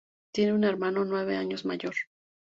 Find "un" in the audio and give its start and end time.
0.53-0.63